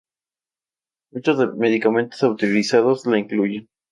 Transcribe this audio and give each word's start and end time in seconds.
Muchos 1.11 1.37
medicamentos 1.57 2.23
autorizados 2.23 3.05
la 3.05 3.19
incluyen. 3.19 3.69